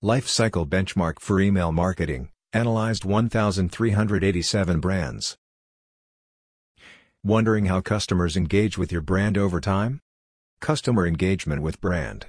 [0.00, 5.36] Life Cycle Benchmark for Email Marketing, analyzed 1,387 brands.
[7.24, 9.98] Wondering how customers engage with your brand over time?
[10.60, 12.26] Customer engagement with brand.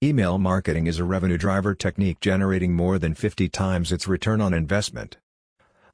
[0.00, 4.54] Email marketing is a revenue driver technique generating more than 50 times its return on
[4.54, 5.16] investment.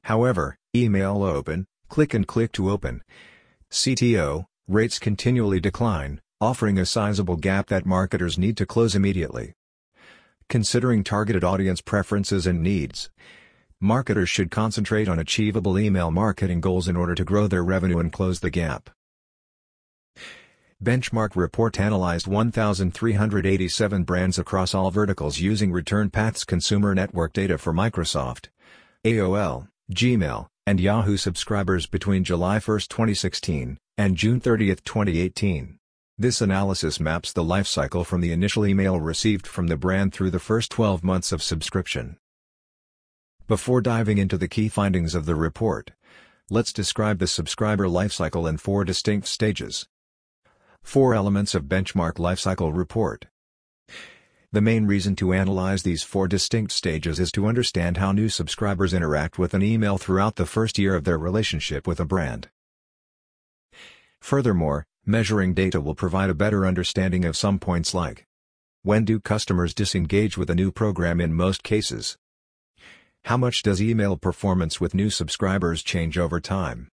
[0.03, 3.01] However, email open, click and click to open,
[3.71, 9.55] CTO, rates continually decline, offering a sizable gap that marketers need to close immediately.
[10.49, 13.09] Considering targeted audience preferences and needs,
[13.79, 18.11] marketers should concentrate on achievable email marketing goals in order to grow their revenue and
[18.11, 18.89] close the gap.
[20.83, 27.73] Benchmark Report analyzed 1,387 brands across all verticals using Return Path's consumer network data for
[27.73, 28.47] Microsoft,
[29.05, 35.79] AOL, Gmail, and Yahoo subscribers between July 1, 2016, and June 30, 2018.
[36.15, 40.37] This analysis maps the lifecycle from the initial email received from the brand through the
[40.37, 42.17] first 12 months of subscription.
[43.47, 45.89] Before diving into the key findings of the report,
[46.51, 49.87] let's describe the subscriber lifecycle in four distinct stages.
[50.83, 53.25] Four elements of Benchmark Lifecycle Report.
[54.51, 58.93] The main reason to analyze these four distinct stages is to understand how new subscribers
[58.93, 62.49] interact with an email throughout the first year of their relationship with a brand.
[64.21, 68.25] Furthermore, measuring data will provide a better understanding of some points like
[68.83, 72.17] When do customers disengage with a new program in most cases?
[73.25, 76.89] How much does email performance with new subscribers change over time?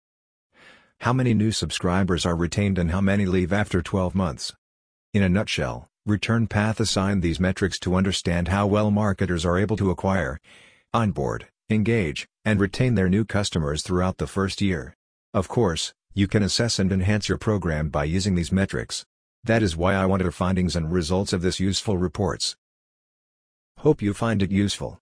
[1.01, 4.53] How many new subscribers are retained and how many leave after 12 months?
[5.15, 9.77] In a nutshell, Return Path assigned these metrics to understand how well marketers are able
[9.77, 10.41] to acquire,
[10.95, 14.95] onboard, engage, and retain their new customers throughout the first year.
[15.35, 19.07] Of course, you can assess and enhance your program by using these metrics.
[19.45, 22.57] That is why I wanted the findings and results of this useful reports.
[23.79, 24.99] Hope you find it useful.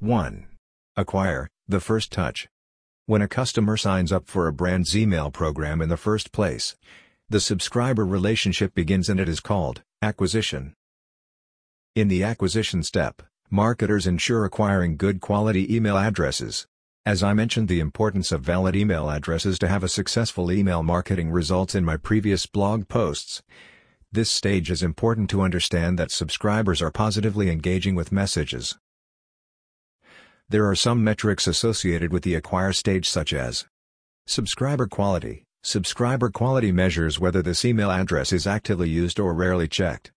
[0.00, 0.48] 1.
[0.96, 2.48] Acquire, the first touch.
[3.06, 6.74] When a customer signs up for a brand's email program in the first place,
[7.28, 10.74] the subscriber relationship begins and it is called acquisition.
[11.94, 16.66] In the acquisition step, marketers ensure acquiring good quality email addresses.
[17.08, 21.30] As I mentioned the importance of valid email addresses to have a successful email marketing
[21.30, 23.42] results in my previous blog posts,
[24.12, 28.76] this stage is important to understand that subscribers are positively engaging with messages.
[30.50, 33.64] There are some metrics associated with the acquire stage such as
[34.26, 35.44] Subscriber quality.
[35.62, 40.12] Subscriber quality measures whether this email address is actively used or rarely checked.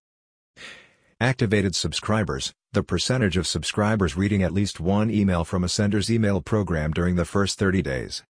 [1.22, 6.40] Activated subscribers, the percentage of subscribers reading at least one email from a sender's email
[6.40, 8.24] program during the first 30 days.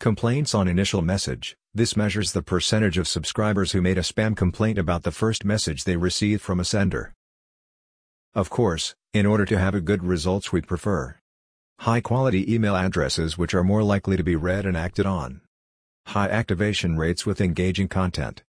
[0.00, 4.78] Complaints on initial message, this measures the percentage of subscribers who made a spam complaint
[4.78, 7.12] about the first message they received from a sender.
[8.34, 11.18] Of course, in order to have a good results we prefer
[11.80, 15.42] High-quality email addresses which are more likely to be read and acted on.
[16.06, 18.42] High activation rates with engaging content.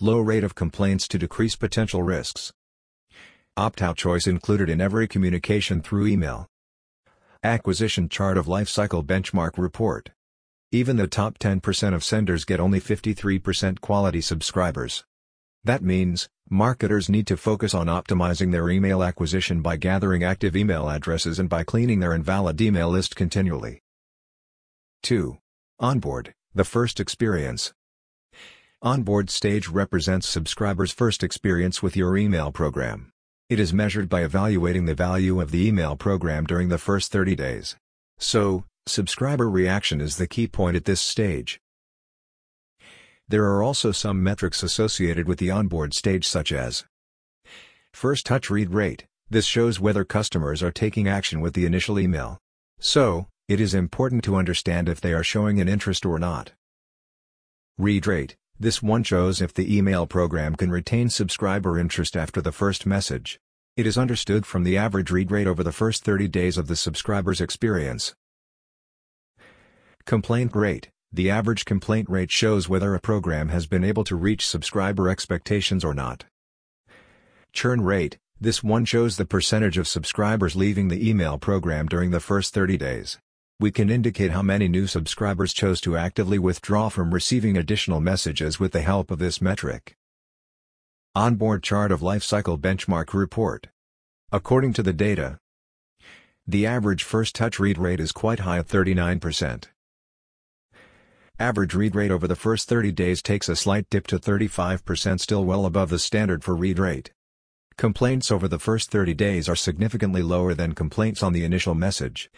[0.00, 2.54] Low rate of complaints to decrease potential risks.
[3.58, 6.46] Opt-out choice included in every communication through email.
[7.42, 10.10] Acquisition chart of lifecycle benchmark report.
[10.70, 15.04] Even the top 10% of senders get only 53% quality subscribers.
[15.64, 20.88] That means, marketers need to focus on optimizing their email acquisition by gathering active email
[20.88, 23.82] addresses and by cleaning their invalid email list continually.
[25.02, 25.36] 2.
[25.80, 27.72] Onboard, the first experience.
[28.82, 33.10] Onboard stage represents subscribers' first experience with your email program.
[33.48, 37.34] It is measured by evaluating the value of the email program during the first 30
[37.34, 37.76] days.
[38.18, 41.58] So, subscriber reaction is the key point at this stage.
[43.26, 46.84] There are also some metrics associated with the onboard stage such as
[47.94, 52.36] First touch read rate, this shows whether customers are taking action with the initial email.
[52.80, 56.52] So, it is important to understand if they are showing an interest or not.
[57.78, 62.50] Read rate, this one shows if the email program can retain subscriber interest after the
[62.50, 63.38] first message.
[63.76, 66.74] It is understood from the average read rate over the first 30 days of the
[66.74, 68.16] subscriber's experience.
[70.04, 74.46] Complaint rate, the average complaint rate shows whether a program has been able to reach
[74.46, 76.24] subscriber expectations or not.
[77.52, 82.20] Churn rate, this one shows the percentage of subscribers leaving the email program during the
[82.20, 83.18] first 30 days.
[83.60, 88.60] We can indicate how many new subscribers chose to actively withdraw from receiving additional messages
[88.60, 89.96] with the help of this metric.
[91.16, 93.66] Onboard chart of lifecycle benchmark report.
[94.30, 95.40] According to the data,
[96.46, 99.64] the average first touch read rate is quite high at 39%.
[101.40, 105.44] Average read rate over the first 30 days takes a slight dip to 35% still
[105.44, 107.10] well above the standard for read rate.
[107.76, 112.30] Complaints over the first 30 days are significantly lower than complaints on the initial message,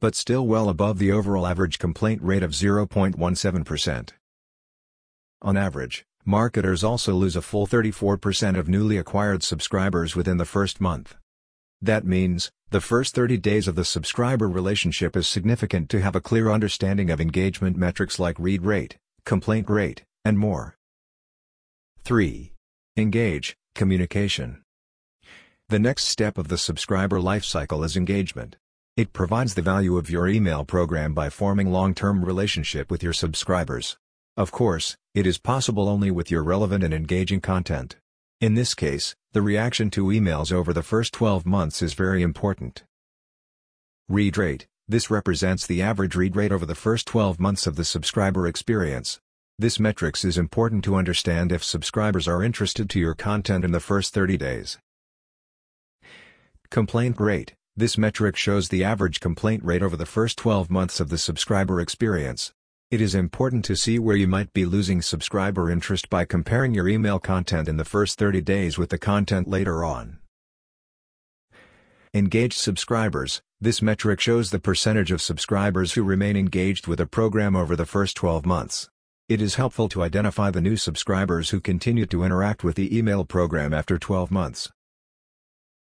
[0.00, 4.10] but still well above the overall average complaint rate of 0.17%.
[5.42, 10.80] On average, marketers also lose a full 34% of newly acquired subscribers within the first
[10.80, 11.16] month.
[11.82, 16.20] That means, the first 30 days of the subscriber relationship is significant to have a
[16.20, 20.76] clear understanding of engagement metrics like read rate, complaint rate, and more.
[22.04, 22.52] 3.
[22.96, 24.62] Engage, communication.
[25.68, 28.56] The next step of the subscriber lifecycle is engagement.
[29.00, 33.96] It provides the value of your email program by forming long-term relationship with your subscribers.
[34.36, 37.96] Of course, it is possible only with your relevant and engaging content.
[38.42, 42.84] In this case, the reaction to emails over the first 12 months is very important.
[44.06, 47.86] Read rate This represents the average read rate over the first 12 months of the
[47.86, 49.18] subscriber experience.
[49.58, 53.80] This metrics is important to understand if subscribers are interested to your content in the
[53.80, 54.78] first 30 days.
[56.68, 61.08] Complaint rate This metric shows the average complaint rate over the first 12 months of
[61.08, 62.52] the subscriber experience.
[62.90, 66.88] It is important to see where you might be losing subscriber interest by comparing your
[66.88, 70.18] email content in the first 30 days with the content later on.
[72.12, 77.56] Engaged subscribers This metric shows the percentage of subscribers who remain engaged with a program
[77.56, 78.90] over the first 12 months.
[79.26, 83.24] It is helpful to identify the new subscribers who continue to interact with the email
[83.24, 84.68] program after 12 months.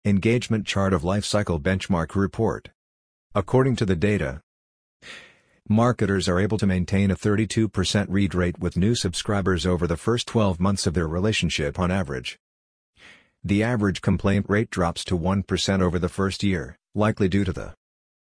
[0.07, 2.71] Engagement Chart of Lifecycle Benchmark Report
[3.35, 4.41] According to the data,
[5.69, 10.27] marketers are able to maintain a 32% read rate with new subscribers over the first
[10.27, 12.39] 12 months of their relationship on average.
[13.45, 17.75] The average complaint rate drops to 1% over the first year, likely due to the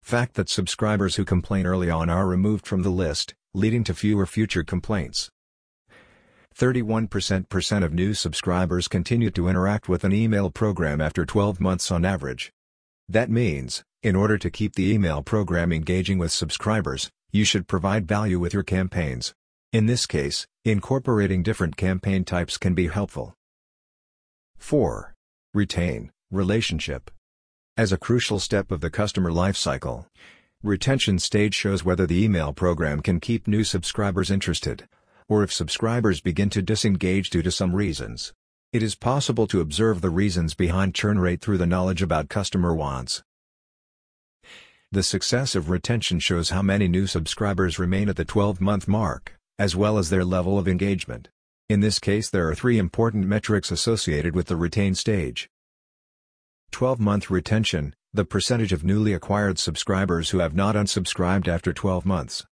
[0.01, 4.25] fact that subscribers who complain early on are removed from the list, leading to fewer
[4.25, 5.29] future complaints.
[6.59, 12.03] 31% of new subscribers continue to interact with an email program after 12 months on
[12.03, 12.51] average.
[13.07, 18.09] That means, in order to keep the email program engaging with subscribers, you should provide
[18.09, 19.33] value with your campaigns.
[19.71, 23.33] In this case, incorporating different campaign types can be helpful.
[24.57, 25.13] 4.
[25.53, 27.09] Retain relationship.
[27.77, 30.07] As a crucial step of the customer lifecycle,
[30.61, 34.89] retention stage shows whether the email program can keep new subscribers interested,
[35.29, 38.33] or if subscribers begin to disengage due to some reasons.
[38.73, 42.75] It is possible to observe the reasons behind churn rate through the knowledge about customer
[42.75, 43.23] wants.
[44.91, 49.75] The success of retention shows how many new subscribers remain at the 12-month mark, as
[49.75, 51.29] well as their level of engagement.
[51.69, 55.47] In this case there are three important metrics associated with the retain stage.
[56.71, 62.45] 12-month retention, the percentage of newly acquired subscribers who have not unsubscribed after 12 months.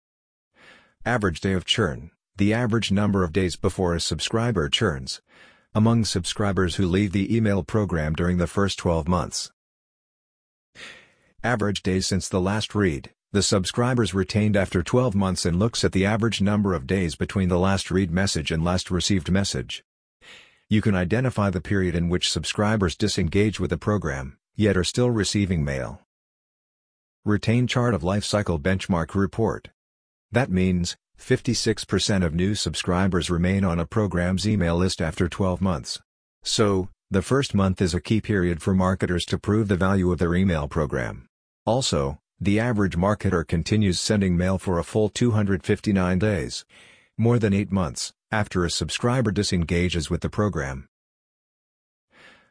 [1.06, 5.22] Average day of churn, the average number of days before a subscriber churns.
[5.74, 9.50] Among subscribers who leave the email program during the first 12 months.
[11.42, 15.92] Average days since the last read, the subscribers retained after 12 months and looks at
[15.92, 19.82] the average number of days between the last read message and last received message.
[20.68, 25.10] You can identify the period in which subscribers disengage with the program, yet are still
[25.10, 26.02] receiving mail.
[27.24, 29.70] Retain Chart of Lifecycle Benchmark Report.
[30.32, 36.00] That means, 56% of new subscribers remain on a program's email list after 12 months.
[36.42, 40.18] So, the first month is a key period for marketers to prove the value of
[40.18, 41.26] their email program.
[41.64, 46.64] Also, the average marketer continues sending mail for a full 259 days.
[47.16, 50.86] More than 8 months, after a subscriber disengages with the program.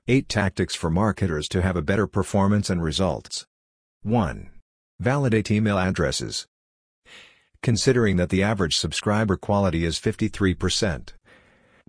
[0.08, 3.46] 8 Tactics for marketers to have a better performance and results.
[4.04, 4.50] 1.
[5.00, 6.48] Validate email addresses.
[7.66, 11.14] Considering that the average subscriber quality is 53%,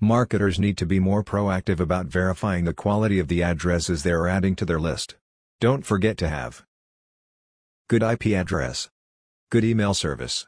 [0.00, 4.26] marketers need to be more proactive about verifying the quality of the addresses they are
[4.26, 5.16] adding to their list.
[5.61, 6.64] Don't forget to have
[7.88, 8.88] Good IP address.
[9.50, 10.47] Good email service.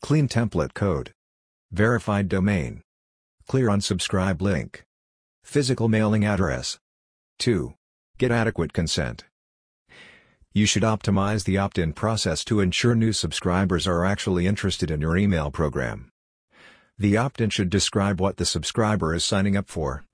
[0.00, 1.12] Clean template code.
[1.70, 2.80] Verified domain.
[3.46, 4.82] Clear unsubscribe link.
[5.42, 6.78] Physical mailing address.
[7.38, 7.74] 2.
[8.16, 9.24] Get adequate consent.
[10.56, 15.16] You should optimize the opt-in process to ensure new subscribers are actually interested in your
[15.16, 16.10] email program.
[16.96, 20.04] The opt-in should describe what the subscriber is signing up for,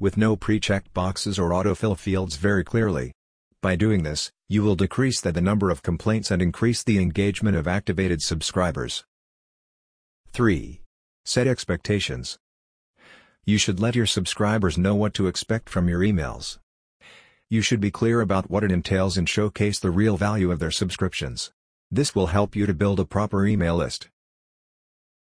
[0.00, 3.12] with no pre-checked boxes or autofill fields very clearly.
[3.60, 7.58] By doing this, you will decrease the, the number of complaints and increase the engagement
[7.58, 9.04] of activated subscribers.
[10.32, 10.80] 3.
[11.26, 12.38] Set expectations.
[13.44, 16.56] You should let your subscribers know what to expect from your emails.
[17.52, 20.70] You should be clear about what it entails and showcase the real value of their
[20.70, 21.52] subscriptions.
[21.90, 24.08] This will help you to build a proper email list.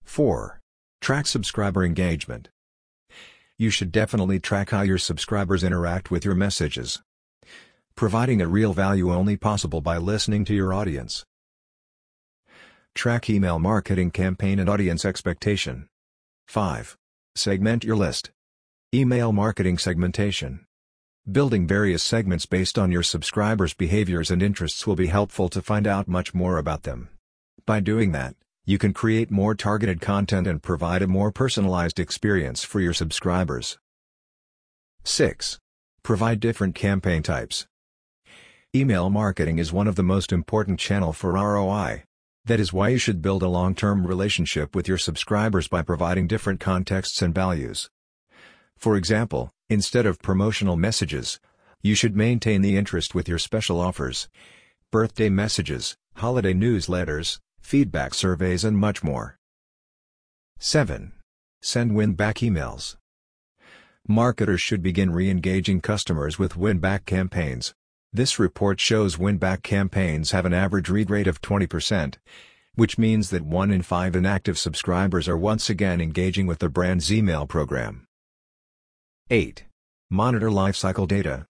[0.04, 0.60] 4.
[1.00, 2.50] Track subscriber engagement.
[3.56, 7.00] You should definitely track how your subscribers interact with your messages.
[7.94, 11.24] Providing a real value only possible by listening to your audience.
[12.94, 15.88] Track email marketing campaign and audience expectation.
[16.48, 16.98] 5.
[17.34, 18.30] Segment your list.
[18.92, 20.66] Email marketing segmentation.
[21.28, 25.86] Building various segments based on your subscribers' behaviors and interests will be helpful to find
[25.86, 27.10] out much more about them.
[27.66, 32.64] By doing that, you can create more targeted content and provide a more personalized experience
[32.64, 33.78] for your subscribers.
[35.04, 35.58] 6.
[36.02, 37.66] Provide different campaign types.
[38.74, 42.02] Email marketing is one of the most important channel for ROI.
[42.46, 46.60] That is why you should build a long-term relationship with your subscribers by providing different
[46.60, 47.90] contexts and values.
[48.80, 51.38] For example, instead of promotional messages,
[51.82, 54.26] you should maintain the interest with your special offers,
[54.90, 59.36] birthday messages, holiday newsletters, feedback surveys and much more.
[60.58, 61.12] 7.
[61.60, 62.96] Send win-back emails.
[64.08, 67.74] Marketers should begin re-engaging customers with win-back campaigns.
[68.14, 72.14] This report shows win-back campaigns have an average read rate of 20%,
[72.76, 77.12] which means that 1 in 5 inactive subscribers are once again engaging with the brand's
[77.12, 78.06] email program.
[79.32, 79.64] 8.
[80.10, 81.46] Monitor lifecycle data.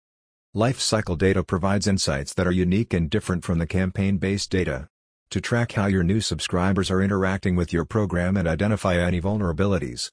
[0.55, 4.87] Lifecycle data provides insights that are unique and different from the campaign-based data.
[5.31, 10.11] To track how your new subscribers are interacting with your program and identify any vulnerabilities,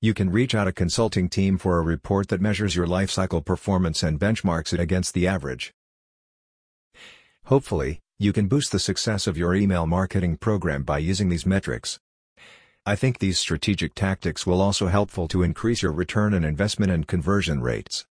[0.00, 4.02] you can reach out a consulting team for a report that measures your lifecycle performance
[4.02, 5.74] and benchmarks it against the average.
[7.44, 12.00] Hopefully, you can boost the success of your email marketing program by using these metrics.
[12.86, 17.06] I think these strategic tactics will also helpful to increase your return on investment and
[17.06, 18.04] conversion rates.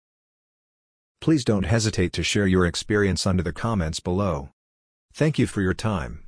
[1.21, 4.49] Please don't hesitate to share your experience under the comments below.
[5.13, 6.22] Thank you for your time.